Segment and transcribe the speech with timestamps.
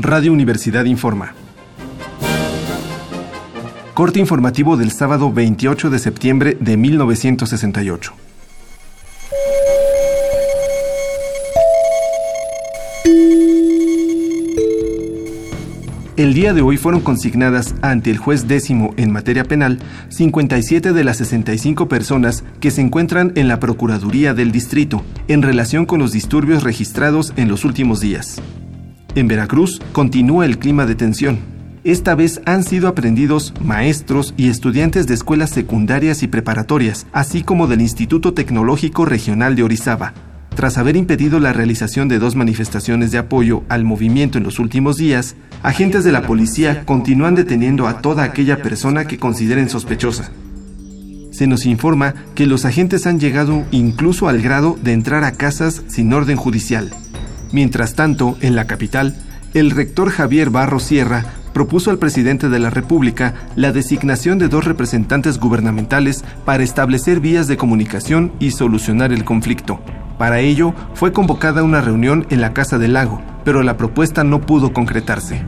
[0.00, 1.34] Radio Universidad informa.
[3.94, 8.14] Corte informativo del sábado 28 de septiembre de 1968.
[16.16, 19.80] El día de hoy fueron consignadas ante el juez décimo en materia penal
[20.10, 25.86] 57 de las 65 personas que se encuentran en la Procuraduría del Distrito en relación
[25.86, 28.40] con los disturbios registrados en los últimos días.
[29.18, 31.40] En Veracruz continúa el clima de tensión.
[31.82, 37.66] Esta vez han sido aprendidos maestros y estudiantes de escuelas secundarias y preparatorias, así como
[37.66, 40.14] del Instituto Tecnológico Regional de Orizaba.
[40.54, 44.98] Tras haber impedido la realización de dos manifestaciones de apoyo al movimiento en los últimos
[44.98, 50.30] días, agentes de la policía continúan deteniendo a toda aquella persona que consideren sospechosa.
[51.32, 55.82] Se nos informa que los agentes han llegado incluso al grado de entrar a casas
[55.88, 56.92] sin orden judicial.
[57.52, 59.16] Mientras tanto, en la capital,
[59.54, 64.64] el rector Javier Barro Sierra propuso al presidente de la República la designación de dos
[64.64, 69.80] representantes gubernamentales para establecer vías de comunicación y solucionar el conflicto.
[70.18, 74.40] Para ello, fue convocada una reunión en la Casa del Lago, pero la propuesta no
[74.40, 75.42] pudo concretarse.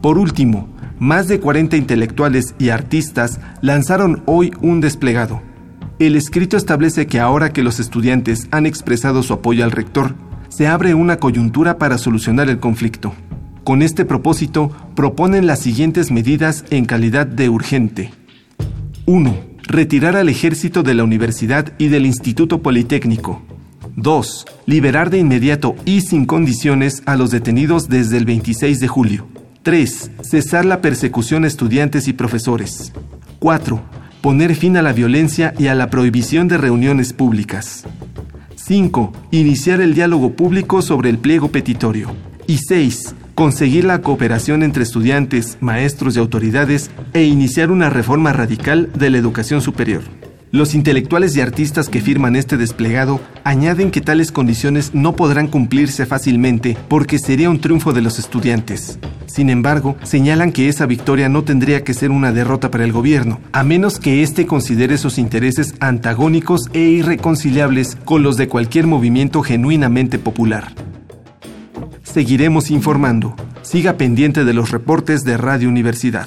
[0.00, 0.68] Por último,
[0.98, 5.42] más de 40 intelectuales y artistas lanzaron hoy un desplegado.
[5.98, 10.14] El escrito establece que ahora que los estudiantes han expresado su apoyo al rector,
[10.58, 13.14] se abre una coyuntura para solucionar el conflicto.
[13.62, 18.10] Con este propósito, proponen las siguientes medidas en calidad de urgente.
[19.06, 19.36] 1.
[19.62, 23.40] Retirar al ejército de la universidad y del Instituto Politécnico.
[23.94, 24.46] 2.
[24.66, 29.28] Liberar de inmediato y sin condiciones a los detenidos desde el 26 de julio.
[29.62, 30.10] 3.
[30.22, 32.92] Cesar la persecución a estudiantes y profesores.
[33.38, 33.80] 4.
[34.20, 37.84] Poner fin a la violencia y a la prohibición de reuniones públicas.
[38.68, 39.12] 5.
[39.30, 42.10] Iniciar el diálogo público sobre el pliego petitorio.
[42.46, 43.14] Y 6.
[43.34, 49.16] Conseguir la cooperación entre estudiantes, maestros y autoridades e iniciar una reforma radical de la
[49.16, 50.02] educación superior.
[50.50, 56.06] Los intelectuales y artistas que firman este desplegado añaden que tales condiciones no podrán cumplirse
[56.06, 58.98] fácilmente porque sería un triunfo de los estudiantes.
[59.26, 63.40] Sin embargo, señalan que esa victoria no tendría que ser una derrota para el gobierno,
[63.52, 69.42] a menos que éste considere sus intereses antagónicos e irreconciliables con los de cualquier movimiento
[69.42, 70.72] genuinamente popular.
[72.02, 73.36] Seguiremos informando.
[73.60, 76.26] Siga pendiente de los reportes de Radio Universidad.